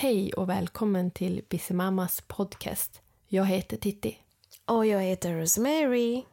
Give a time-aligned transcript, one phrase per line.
[0.00, 3.02] Hej och välkommen till Bissemammas podcast.
[3.28, 4.18] Jag heter Titti.
[4.66, 6.24] Och jag heter Rosemary.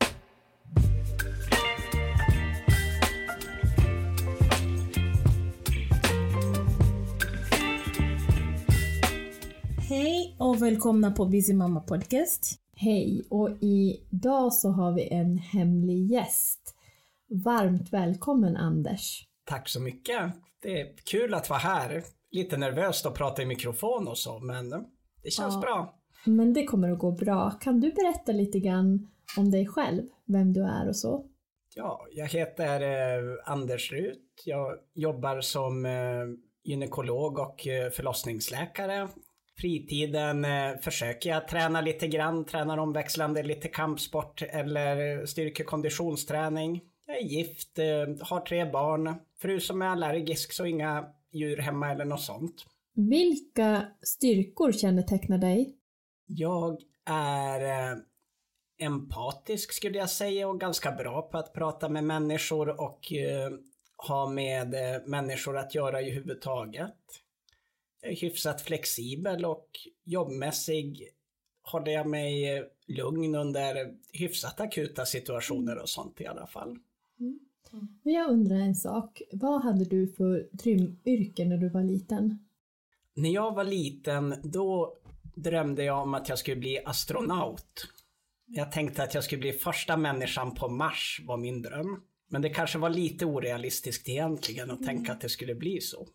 [9.89, 12.59] Hej och välkomna på Busy Mamma Podcast.
[12.75, 16.75] Hej och idag så har vi en hemlig gäst.
[17.29, 19.27] Varmt välkommen Anders.
[19.45, 20.31] Tack så mycket.
[20.61, 22.03] Det är kul att vara här.
[22.35, 24.69] Lite nervöst att prata i mikrofon och så, men
[25.23, 25.59] det känns Ja.
[25.61, 25.99] bra.
[26.25, 27.51] Men det kommer att gå bra.
[27.61, 31.25] Kan du berätta lite grann om dig själv, vem du är och så?
[31.75, 34.43] Ja, jag heter eh, Anders Rut.
[34.45, 35.91] Jag jobbar som eh,
[36.63, 39.07] gynekolog och eh, förlossningsläkare.
[39.57, 40.45] Fritiden
[40.81, 46.81] försöker jag träna lite grann, tränar omväxlande lite kampsport eller styrkekonditionsträning.
[47.07, 47.77] Jag är gift,
[48.21, 52.65] har tre barn, fru som är allergisk så inga djur hemma eller något sånt.
[52.93, 55.75] Vilka styrkor kännetecknar dig?
[56.25, 57.97] Jag är eh,
[58.77, 63.51] empatisk skulle jag säga och ganska bra på att prata med människor och eh,
[64.07, 66.95] ha med eh, människor att göra i huvudtaget.
[68.01, 69.69] Jag är hyfsat flexibel och
[70.03, 71.09] jobbmässig
[71.63, 76.77] håller jag mig lugn under hyfsat akuta situationer och sånt i alla fall.
[78.03, 79.21] Men jag undrar en sak.
[79.31, 82.39] Vad hade du för drömyrke när du var liten?
[83.15, 84.97] När jag var liten då
[85.35, 87.87] drömde jag om att jag skulle bli astronaut.
[88.47, 92.01] Jag tänkte att jag skulle bli första människan på Mars var min dröm.
[92.29, 96.07] Men det kanske var lite orealistiskt egentligen att tänka att det skulle bli så.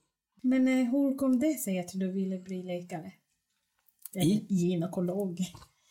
[0.43, 3.13] Men eh, hur kom det sig att du ville bli läkare?
[4.15, 5.39] I- gynekolog?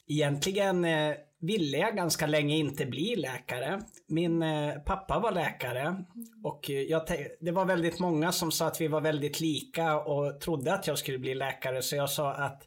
[0.07, 3.81] Egentligen eh, ville jag ganska länge inte bli läkare.
[4.07, 6.05] Min eh, pappa var läkare
[6.43, 7.01] och eh,
[7.39, 10.97] det var väldigt många som sa att vi var väldigt lika och trodde att jag
[10.97, 12.63] skulle bli läkare så jag sa att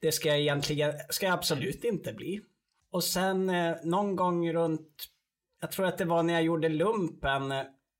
[0.00, 2.40] det ska jag egentligen, ska jag absolut inte bli.
[2.90, 5.04] Och sen eh, någon gång runt,
[5.60, 7.52] jag tror att det var när jag gjorde lumpen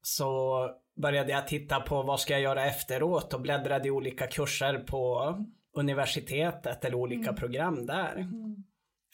[0.02, 4.78] så började jag titta på vad ska jag göra efteråt och bläddrade i olika kurser
[4.78, 5.34] på
[5.74, 8.28] universitetet eller olika program där.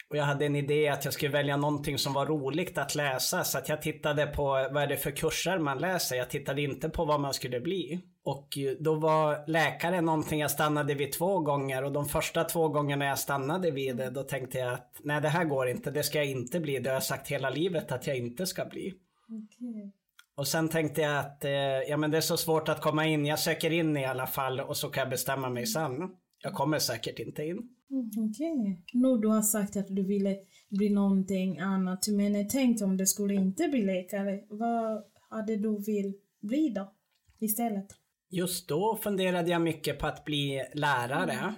[0.09, 3.43] Och jag hade en idé att jag skulle välja någonting som var roligt att läsa
[3.43, 6.15] så att jag tittade på vad är det för kurser man läser.
[6.15, 8.01] Jag tittade inte på vad man skulle bli.
[8.23, 13.05] Och då var läkare någonting jag stannade vid två gånger och de första två gångerna
[13.05, 16.17] jag stannade vid det då tänkte jag att nej det här går inte, det ska
[16.17, 16.79] jag inte bli.
[16.79, 18.93] Det har jag sagt hela livet att jag inte ska bli.
[20.35, 21.51] Och sen tänkte jag att eh,
[21.89, 23.25] ja, men det är så svårt att komma in.
[23.25, 26.09] Jag söker in i alla fall och så kan jag bestämma mig sen.
[26.43, 27.69] Jag kommer säkert inte in.
[28.17, 28.83] Okej.
[28.93, 30.37] Nu du har sagt att du ville
[30.69, 36.13] bli någonting annat, men tänkte om du skulle inte bli läkare, vad hade du vill
[36.41, 36.93] bli då?
[37.39, 37.87] Istället?
[38.29, 41.53] Just då funderade jag mycket på att bli lärare.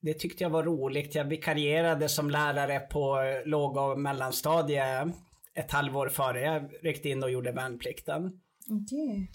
[0.00, 1.14] Det tyckte jag var roligt.
[1.14, 5.12] Jag vikarierade som lärare på låg och mellanstadie
[5.54, 8.40] ett halvår före jag ryckte in och gjorde värnplikten.
[8.70, 9.30] Okej.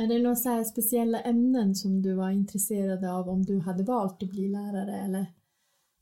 [0.00, 4.22] Är det några så speciella ämnen som du var intresserad av om du hade valt
[4.22, 5.26] att bli lärare eller?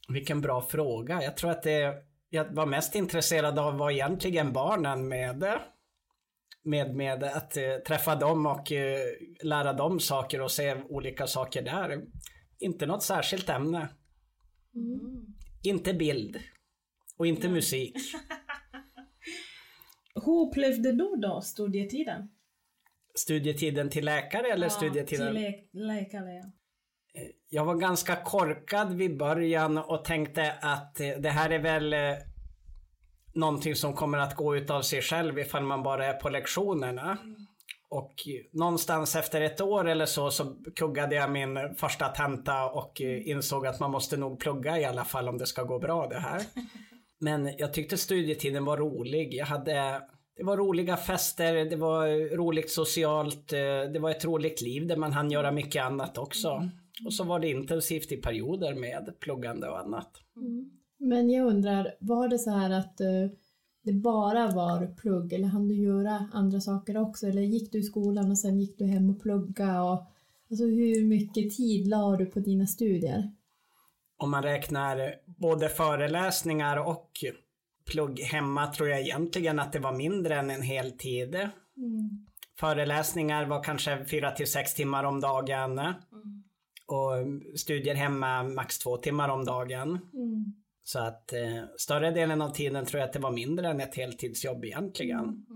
[0.09, 1.23] Vilken bra fråga.
[1.23, 1.95] Jag tror att det
[2.31, 5.45] jag var mest intresserad av var egentligen barnen med
[6.63, 8.99] med, med att eh, träffa dem och eh,
[9.43, 12.03] lära dem saker och se olika saker där.
[12.59, 13.89] Inte något särskilt ämne.
[15.63, 16.39] Inte bild.
[17.17, 17.97] Och inte musik.
[20.25, 22.29] Hur upplevde du då studietiden?
[23.19, 25.35] Studietiden till läkare eller studietiden?
[25.35, 26.45] Till lä- läkare, ja.
[27.49, 31.99] Jag var ganska korkad vid början och tänkte att eh, det här är väl eh,
[33.35, 37.19] någonting som kommer att gå utav sig själv ifall man bara är på lektionerna.
[37.89, 43.01] Och eh, någonstans efter ett år eller så så kuggade jag min första tenta och
[43.03, 46.07] eh, insåg att man måste nog plugga i alla fall om det ska gå bra
[46.07, 46.43] det här.
[47.21, 49.35] Men jag tyckte studietiden var rolig.
[49.35, 50.03] Jag hade,
[50.37, 54.97] det var roliga fester, det var roligt socialt, eh, det var ett roligt liv där
[54.97, 56.71] man hann göra mycket annat också.
[57.05, 60.11] Och så var det intensivt i perioder med pluggande och annat.
[60.99, 63.31] Men jag undrar, var det så här att eh,
[63.85, 67.27] det bara var plugg eller hann du göra andra saker också?
[67.27, 69.83] Eller gick du i skolan och sen gick du hem och plugga?
[69.83, 70.07] Och,
[70.51, 73.33] alltså hur mycket tid la du på dina studier?
[74.19, 77.11] Om man räknar både föreläsningar och
[77.93, 81.49] plugg hemma tror jag egentligen att det var mindre än en hel tid.
[82.59, 85.79] Föreläsningar var kanske 4 till 6 timmar om dagen.
[86.87, 87.13] Och
[87.59, 89.99] studier hemma max två timmar om dagen.
[90.83, 93.97] Så att eh, större delen av tiden tror jag att det var mindre än ett
[93.97, 95.47] heltidsjobb egentligen.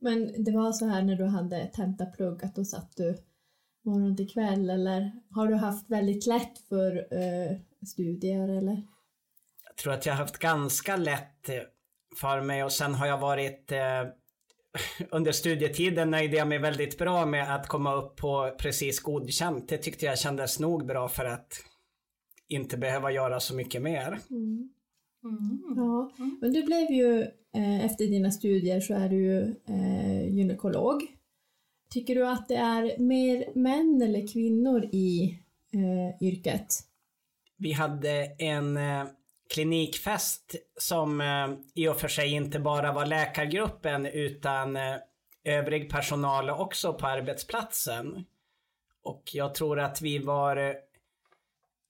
[0.00, 3.18] Men det var så här när du hade tentaplugg att då satt du
[3.84, 7.56] morgon till kväll eller har du haft väldigt lätt för eh,
[7.86, 8.82] studier eller?
[9.72, 11.56] Jag tror att jag har haft ganska lätt eh,
[12.16, 14.04] för mig och sen har jag varit eh,
[15.10, 19.68] under studietiden nöjde jag mig väldigt bra med att komma upp på precis godkänt.
[19.68, 21.52] Det tyckte jag kändes nog bra för att
[22.48, 24.18] inte behöva göra så mycket mer.
[24.30, 24.70] Mm.
[25.24, 25.74] Mm.
[25.76, 27.22] Ja, men du blev ju
[27.56, 31.02] eh, efter dina studier så är du ju eh, gynekolog.
[31.90, 35.38] Tycker du att det är mer män eller kvinnor i
[35.72, 36.66] eh, yrket?
[37.56, 39.04] Vi hade en eh,
[39.52, 44.96] klinikfest som eh, i och för sig inte bara var läkargruppen utan eh,
[45.44, 48.24] övrig personal också på arbetsplatsen.
[49.02, 50.74] Och jag tror att vi var eh,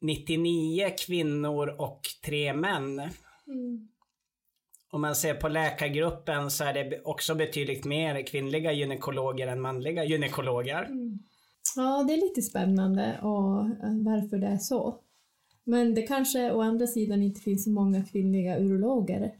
[0.00, 3.02] 99 kvinnor och tre män.
[4.90, 10.04] Om man ser på läkargruppen så är det också betydligt mer kvinnliga gynekologer än manliga
[10.04, 10.88] gynekologer.
[11.76, 15.01] Ja, det är lite spännande och eh, varför det är så.
[15.64, 19.32] Men det kanske å andra sidan inte finns så många kvinnliga urologer.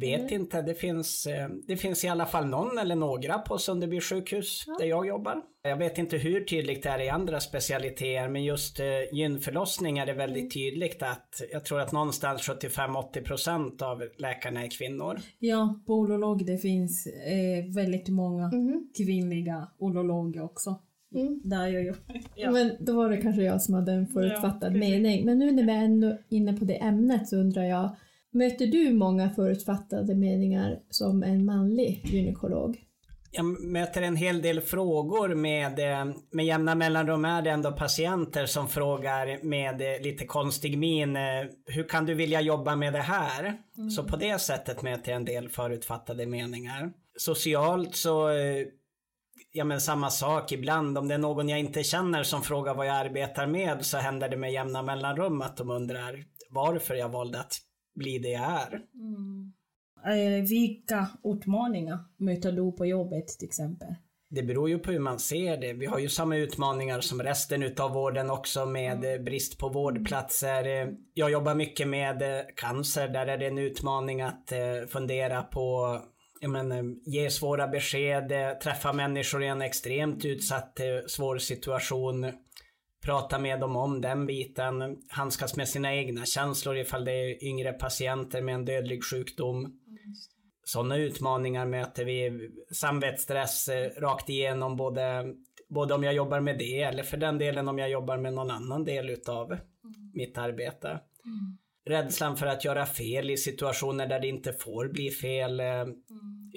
[0.00, 4.00] Vet inte, det finns, eh, det finns i alla fall någon eller några på Sunderby
[4.00, 5.42] sjukhus där jag jobbar.
[5.62, 10.06] Jag vet inte hur tydligt det är i andra specialiteter men just eh, gynförlossning är
[10.06, 15.20] det väldigt tydligt att jag tror att någonstans 75-80% av läkarna är kvinnor.
[15.38, 18.50] Ja, på urolog det finns eh, väldigt många
[18.96, 20.76] kvinnliga urologer också.
[21.14, 21.40] Mm.
[21.44, 22.20] Där jag jobbar.
[22.34, 22.50] Ja.
[22.50, 25.24] Men då var det kanske jag som hade en förutfattad Ja, mening.
[25.24, 27.96] Men nu när vi är ändå inne på det ämnet så undrar jag,
[28.30, 32.84] möter du många förutfattade meningar som en manlig gynekolog?
[33.30, 38.46] Jag möter en hel del frågor med, eh, med jämna mellanrum är det ändå patienter
[38.46, 41.16] som frågar med eh, lite konstig min.
[41.16, 41.22] eh,
[41.66, 43.54] Hur kan du vilja jobba med det här?
[43.96, 46.92] Så på det sättet möter jag en del förutfattade meningar.
[47.16, 48.28] Socialt så,
[49.52, 50.98] ja men samma sak ibland.
[50.98, 54.28] Om det är någon jag inte känner som frågar vad jag arbetar med så händer
[54.28, 57.54] det med jämna mellanrum att de undrar varför jag valde att
[57.94, 58.80] bli det jag är.
[60.06, 63.88] Eh, vilka utmaningar möter du på jobbet till exempel?
[64.30, 65.72] Det beror ju på hur man ser det.
[65.72, 70.66] Vi har ju samma utmaningar som resten utav vården också med eh, brist på vårdplatser.
[70.66, 72.22] Eh, Jag jobbar mycket med
[72.56, 73.08] cancer.
[73.08, 74.52] Där är det en utmaning att
[74.88, 75.98] fundera på
[76.40, 82.32] jag menar, ge svåra besked, eh, träffa människor i en extremt utsatt, eh, svår situation.
[83.02, 84.96] Prata med dem om den biten.
[85.08, 89.78] Handskas med sina egna känslor ifall det är yngre patienter med en dödlig sjukdom.
[90.64, 92.50] Sådana utmaningar möter vi.
[92.72, 95.34] Samvetsstress eh, rakt igenom både,
[95.68, 98.50] både om jag jobbar med det eller för den delen om jag jobbar med någon
[98.50, 99.58] annan del utav
[100.14, 101.00] mitt arbete.
[101.86, 105.60] Rädslan för att göra fel i situationer där det inte får bli fel.
[105.60, 105.84] eh,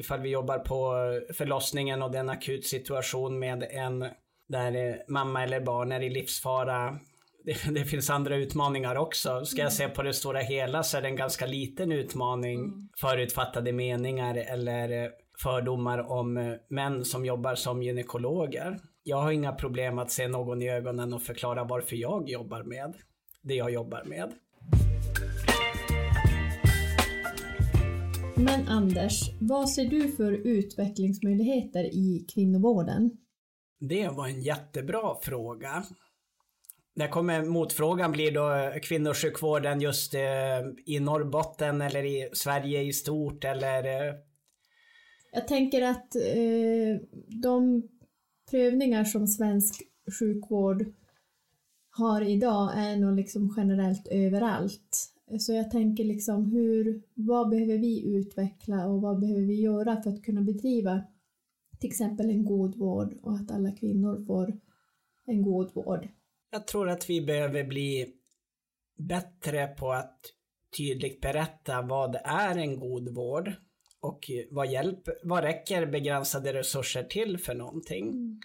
[0.01, 0.93] Ifall vi jobbar på
[1.33, 4.05] förlossningen och det är en akut situation med en
[4.47, 6.99] där eh, mamma eller barn är i livsfara.
[7.45, 9.45] Det, det finns andra utmaningar också.
[9.45, 12.89] Ska jag se på det stora hela så är det en ganska liten utmaning.
[12.97, 15.09] Förutfattade meningar eller eh,
[15.43, 18.79] fördomar om eh, män som jobbar som gynekologer.
[19.03, 22.95] Jag har inga problem att se någon i ögonen och förklara varför jag jobbar med
[23.41, 24.31] det jag jobbar med.
[28.43, 33.11] Men Anders, vad ser du för utvecklingsmöjligheter i kvinnovården?
[33.79, 35.83] Det var en jättebra fråga.
[36.95, 40.21] Där kommer motfrågan blir då kvinnosjukvården just eh,
[40.85, 44.15] i Norrbotten eller i Sverige i stort eller eh,
[45.31, 47.01] Jag tänker att eh,
[47.41, 47.83] de
[48.51, 49.81] prövningar som svensk
[50.19, 50.85] sjukvård
[51.89, 55.10] har idag är nog liksom generellt överallt.
[55.39, 60.09] Så jag tänker liksom hur, vad behöver vi utveckla och vad behöver vi göra för
[60.09, 61.03] att kunna bedriva
[61.79, 64.59] till exempel en god vård och att alla kvinnor får
[65.25, 66.07] en god vård.
[66.51, 68.13] Jag tror att vi behöver bli
[68.97, 70.19] bättre på att
[70.77, 73.53] tydligt berätta vad är en god vård
[73.99, 78.39] och vad, hjälp, vad räcker begränsade resurser till för någonting.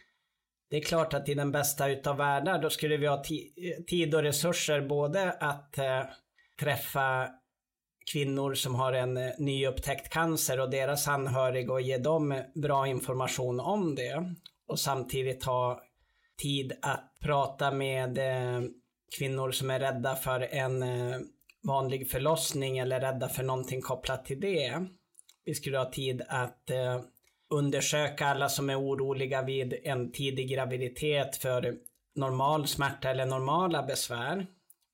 [0.70, 4.14] Det är klart att i den bästa utav världar då skulle vi ha ti- tid
[4.14, 6.02] och resurser både att eh,
[6.60, 7.28] träffa
[8.12, 12.86] kvinnor som har en eh, nyupptäckt cancer och deras anhöriga och ge dem eh, bra
[12.86, 14.34] information om det.
[14.68, 15.80] Och samtidigt ha
[16.42, 18.62] tid att prata med eh,
[19.18, 20.84] kvinnor som är rädda för en
[21.62, 24.86] vanlig förlossning eller rädda för någonting kopplat till det.
[25.44, 26.70] Vi skulle ha tid att
[27.50, 31.74] undersöka alla som är oroliga vid en tidig graviditet för
[32.14, 34.46] normal smärta eller normala besvär.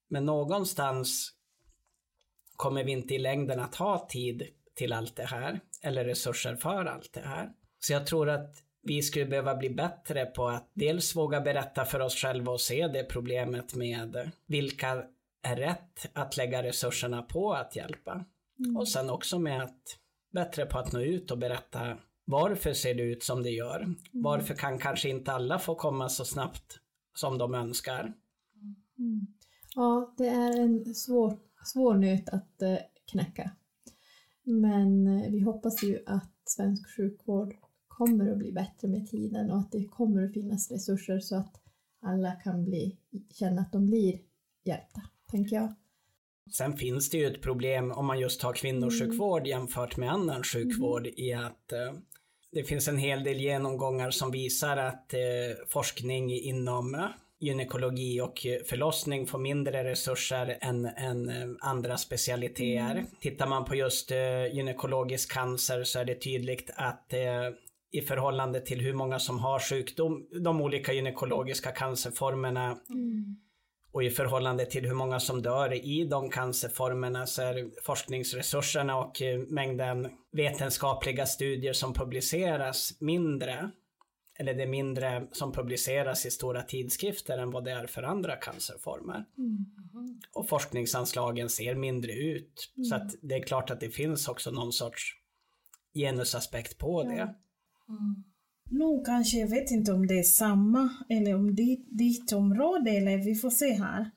[0.09, 1.33] Men någonstans
[2.63, 4.43] kommer vi inte i längden att ha tid
[4.75, 7.51] till allt det här eller resurser för allt det här.
[7.79, 12.01] Så jag tror att vi skulle behöva bli bättre på att dels våga berätta för
[12.01, 15.05] oss själva och se det problemet med vilka
[15.43, 18.25] är rätt att lägga resurserna på att hjälpa.
[18.79, 19.99] Och sen också med att
[20.33, 23.95] bättre på att nå ut och berätta varför ser det ut som det gör?
[24.13, 26.79] Varför kan kanske inte alla få komma så snabbt
[27.15, 28.13] som de önskar?
[29.75, 32.79] Ja, det är en svår, svår nöt att eh,
[33.11, 33.51] knäcka.
[34.45, 37.55] Men eh, vi hoppas ju att svensk sjukvård
[37.89, 41.61] kommer att bli bättre med tiden och att det kommer att finnas resurser så att
[42.01, 42.97] alla kan bli,
[43.31, 44.21] känna att de blir
[44.65, 45.75] hjälpta, tänker jag.
[46.51, 51.07] Sen finns det ju ett problem om man just tar kvinnosjukvård jämfört med annan sjukvård
[51.07, 51.93] i att eh,
[52.53, 55.21] det finns en hel del genomgångar som visar att eh,
[55.69, 57.09] forskning inom
[57.43, 63.05] gynekologi och förlossning får mindre resurser än, än eh, andra specialiteter.
[63.21, 67.21] Tittar man på just eh, gynekologisk cancer så är det tydligt att eh,
[67.93, 72.79] i förhållande till hur många som har sjukdom, de olika gynekologiska cancerformerna
[73.93, 79.23] och i förhållande till hur många som dör i de cancerformerna så är forskningsresurserna och
[79.49, 83.71] mängden vetenskapliga studier som publiceras mindre.
[84.43, 88.37] Eller det är mindre som publiceras i stora tidskrifter än vad det är för andra
[88.37, 89.25] cancerformer.
[90.35, 92.73] Och forskningsanslagen ser mindre ut.
[92.89, 95.17] Så att det är klart att det finns också någon sorts
[95.95, 97.35] genusaspekt på det.
[98.71, 103.25] Nu kanske, jag vet inte om det är samma eller om ditt, ditt område eller
[103.25, 104.11] vi får se här.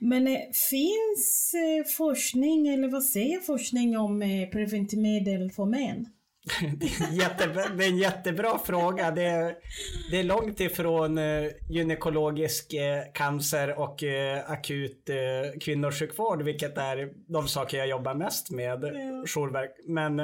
[0.00, 0.38] Men eh,
[0.70, 6.06] finns eh, forskning eller vad säger forskning om eh, preventivmedel för män?
[7.12, 9.10] Jättebra, det är en jättebra fråga.
[9.10, 9.56] Det är,
[10.10, 15.10] det är långt ifrån eh, gynekologisk eh, cancer och eh, akut
[15.60, 18.84] kvinnosjukvård, vilket är de saker jag jobbar mest med,
[19.26, 19.70] jourverk.
[19.86, 20.20] Men,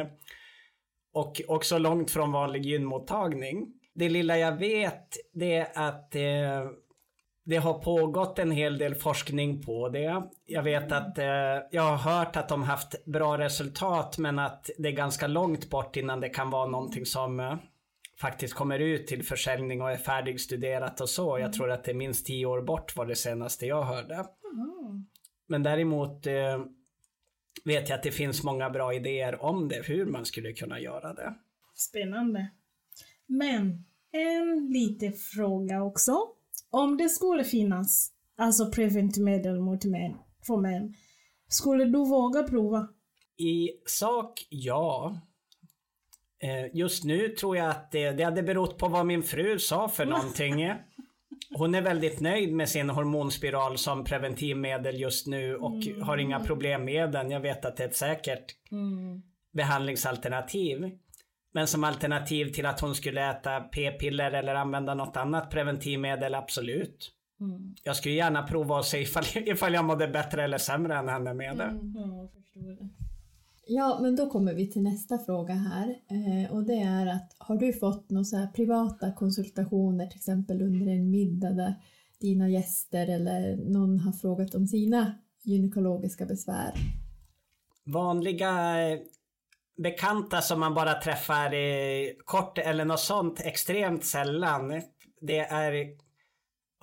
[1.14, 3.67] och också långt från vanlig gynmottagning.
[3.95, 6.14] Det lilla jag vet, det är att
[7.44, 10.22] det har pågått en hel del forskning på det.
[10.46, 11.26] Jag vet att eh,
[11.70, 15.96] jag har hört att de haft bra resultat men att det är ganska långt bort
[15.96, 17.56] innan det kan vara någonting som eh,
[18.20, 21.38] faktiskt kommer ut till försäljning och är färdigstuderat och så.
[21.38, 24.25] Jag tror att det är minst tio år bort var det senaste jag hörde.
[25.46, 26.64] Men däremot eh,
[27.64, 31.14] vet jag att det finns många bra idéer om det, hur man skulle kunna göra
[31.14, 31.34] det.
[31.75, 32.50] Spännande.
[33.26, 36.28] Men en liten fråga också.
[36.73, 40.14] Om det skulle finnas alltså preventivmedel mot män,
[40.47, 40.95] för män,
[41.49, 42.88] skulle du våga prova?
[43.38, 45.21] I sak, ja.
[46.43, 49.88] Eh, Just nu tror jag att det, det hade berott på vad min fru sa
[49.88, 50.73] för någonting.
[51.55, 56.85] Hon är väldigt nöjd med sin hormonspiral som preventivmedel just nu och har inga problem
[56.85, 57.31] med den.
[57.31, 58.45] Jag vet att det är ett säkert
[59.52, 60.91] behandlingsalternativ.
[61.52, 67.12] Men som alternativ till att hon skulle äta p-piller eller använda något annat preventivmedel, absolut.
[67.82, 71.35] Jag skulle gärna prova och se ifall, ifall jag mådde bättre eller sämre än henne
[71.35, 71.80] med det.
[71.94, 72.88] Ja, jag förstår det.
[73.66, 77.56] Ja, men då kommer vi till nästa fråga här eh, och det är att har
[77.56, 81.75] du fått några privata konsultationer till exempel under en middag där
[82.21, 86.73] dina gäster eller någon har frågat om sina gynekologiska besvär?
[87.85, 88.99] Vanliga eh,
[89.76, 91.52] bekanta som man bara träffar
[92.25, 94.83] kort eller något sånt extremt sällan.
[95.21, 95.87] Det är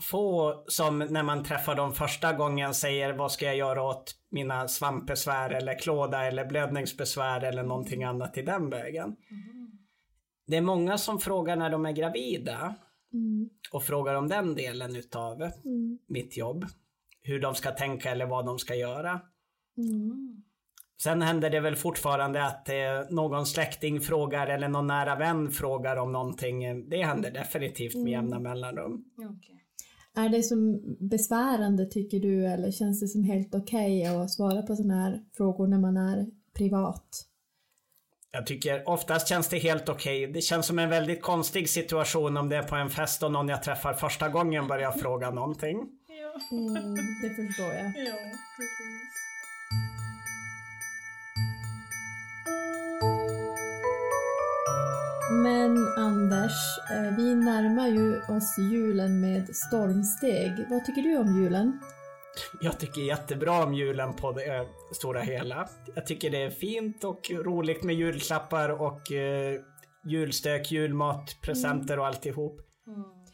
[0.02, 4.68] få som när man träffar dem första gången säger vad ska jag göra åt mina
[4.68, 9.16] svampbesvär eller klåda eller blödningsbesvär eller någonting annat i den vägen.
[10.48, 12.76] Det är många som frågar när de är gravida
[13.72, 15.52] och frågar om den delen utav
[16.08, 16.66] mitt jobb.
[17.22, 19.22] Hur de ska tänka eller vad de ska göra.
[21.04, 22.76] Sen händer det väl fortfarande att eh,
[23.10, 26.90] någon släkting frågar eller någon nära vän frågar om någonting.
[26.90, 29.06] Det händer definitivt med jämna mellanrum.
[30.16, 34.76] Är det som besvärande tycker du eller känns det som helt okej att svara på
[34.76, 36.26] sådana här frågor när man är
[36.58, 37.26] privat?
[38.32, 40.28] Jag tycker oftast känns det helt okej.
[40.28, 43.50] Det känns som en väldigt konstig situation om det är på en fest och någon
[43.50, 45.78] jag träffar första gången börjar fråga någonting.
[46.52, 47.86] Mm, det förstår jag.
[47.86, 48.16] Ja,
[48.58, 49.29] precis.
[55.32, 60.52] Men Anders, eh, vi närmar ju oss julen med stormsteg.
[60.70, 61.80] Vad tycker du om julen?
[62.62, 65.70] Jag tycker jättebra om julen på det eh, stora hela.
[65.96, 69.60] Jag tycker det är fint och roligt med julklappar och eh,
[70.06, 72.62] julstök, julmat, presenter och alltihop.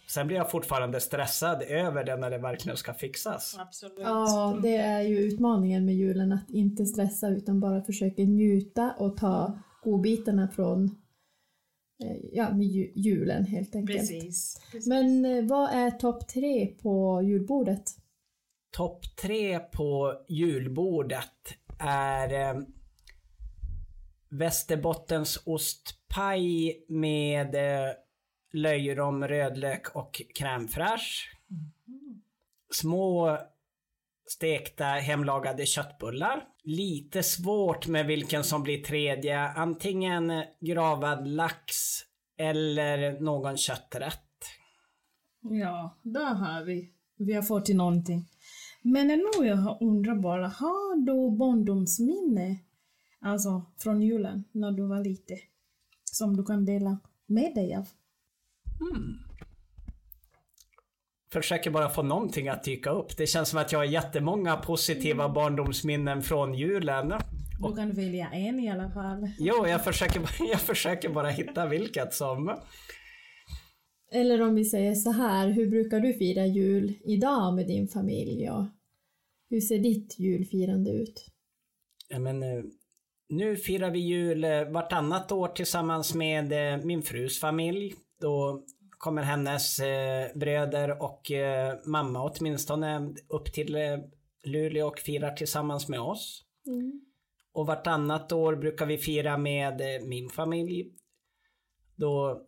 [0.08, 3.56] Sen blir jag fortfarande stressad över det när det verkligen ska fixas.
[3.60, 4.00] Absolut.
[4.00, 9.18] Ja, det är ju utmaningen med julen att inte stressa utan bara försöka njuta och
[9.18, 11.05] ta godbitarna från
[12.32, 14.00] ja, med ju, julen helt enkelt.
[14.00, 14.62] Precis.
[14.72, 14.88] Precis.
[14.88, 17.92] Men eh, vad är topp tre på julbordet?
[18.72, 22.62] Topp tre på julbordet är eh,
[24.30, 27.94] Västerbottens ostpaj med eh,
[28.54, 31.30] löjrom, rödlök och crème fraîche.
[32.72, 33.38] Små
[34.28, 36.48] stekta hemlagade köttbullar.
[36.68, 39.40] Lite svårt med vilken som blir tredje.
[39.40, 41.76] Antingen gravad lax
[42.38, 44.22] eller någon kötträtt.
[45.42, 46.92] Ja, där har vi.
[47.18, 48.30] Vi har fått till någonting.
[48.82, 52.60] Men nu jag har undrar bara, har du barndomsminne,
[53.20, 55.38] alltså från julen, när du var liten,
[56.04, 57.88] som du kan dela med dig av?
[61.36, 63.18] Försöker bara få någonting att dyka upp.
[63.18, 67.14] Det känns som att jag har jättemånga positiva barndomsminnen från julen.
[67.62, 69.30] Du kan välja en i alla fall.
[69.40, 72.58] Jo, jag försöker, jag försöker bara hitta vilket som...
[74.12, 78.50] Eller om vi säger så här, hur brukar du fira jul idag med din familj?
[78.50, 78.66] Och
[79.50, 81.26] hur ser ditt julfirande ut?
[82.10, 82.64] Ja, men, eh,
[83.30, 87.94] nu firar vi jul eh, vartannat år tillsammans med eh, min frus familj.
[88.22, 88.64] Då
[88.98, 93.98] kommer hennes eh, bröder och eh, mamma åtminstone upp till eh,
[94.44, 96.42] Luleå och firar tillsammans med oss.
[97.54, 100.92] Och vartannat år brukar vi fira med min familj.
[101.96, 102.42] Då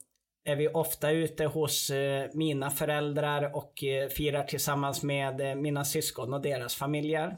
[0.43, 1.91] är vi ofta ute hos
[2.33, 3.73] mina föräldrar och
[4.11, 7.37] firar tillsammans med mina syskon och deras familjer.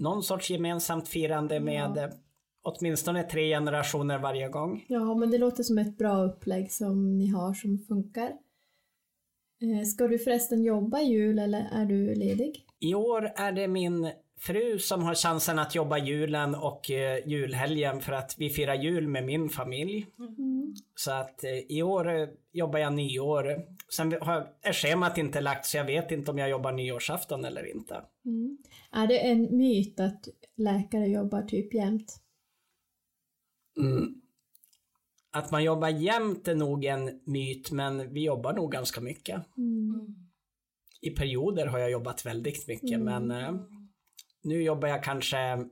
[0.00, 2.08] Någon sorts gemensamt firande med eh,
[2.62, 4.84] åtminstone tre generationer varje gång.
[4.88, 8.32] Ja, men det låter som ett bra upplägg som ni har som funkar.
[9.62, 12.64] Eh, Ska du förresten jobba jul eller är du ledig?
[12.78, 18.00] I år är det min fru som har chansen att jobba julen och eh, julhelgen
[18.00, 20.06] för att vi firar jul med min familj.
[20.94, 23.56] Så att eh, i år jobbar jag nyår.
[23.96, 24.12] Sen
[24.62, 28.00] är schemat inte lagt så jag vet inte om jag jobbar nyårsafton eller inte.
[28.92, 32.20] Är det en myt att läkare jobbar typ jämt?
[33.76, 34.14] Mm.
[35.32, 39.42] Att man jobbar jämt är nog en myt men vi jobbar nog ganska mycket.
[41.00, 43.54] I perioder har jag jobbat väldigt mycket men eh,
[44.42, 45.66] nu jobbar jag kanske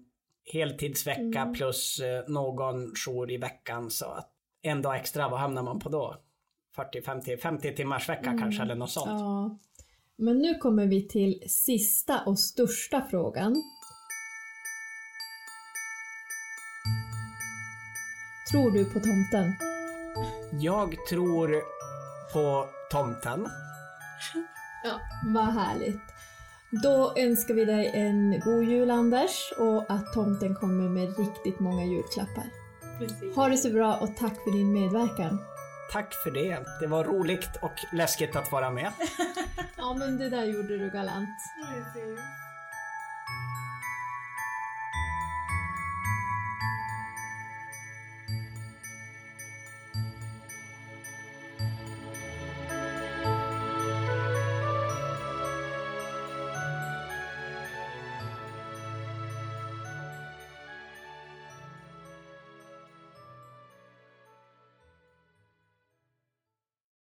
[0.53, 4.31] heltidsvecka plus eh, någon jour i veckan så att
[4.63, 6.17] en dag extra, vad hamnar man på då?
[6.77, 9.21] 40, 50, 50 timmars vecka kanske eller något sånt.
[9.21, 9.59] Ja.
[10.17, 13.63] Men nu kommer vi till sista och största frågan.
[18.51, 19.55] Tror du på tomten?
[20.53, 21.63] Jag tror
[22.33, 23.49] på tomten.
[24.85, 25.01] Ja,
[25.35, 26.01] vad härligt.
[26.71, 31.85] Då önskar vi dig en god jul Anders och att tomten kommer med riktigt många
[31.85, 32.45] julklappar.
[33.35, 35.39] Ha det så bra och tack för din medverkan.
[35.93, 36.59] Tack för det.
[36.81, 38.93] Det var roligt och läskigt att vara med.
[39.77, 41.29] Ja, men det där gjorde du galant.